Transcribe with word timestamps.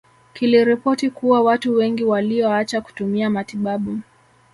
Kiliripoti 0.33 1.09
kuwa 1.09 1.41
watu 1.41 1.73
wengi 1.75 2.03
walioacha 2.03 2.81
kutumia 2.81 3.29
matibabu 3.29 3.99